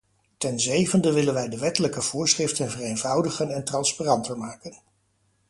[0.37, 4.75] Ten zevende willen wij de wettelijke voorschriften vereenvoudigen en transparanter maken.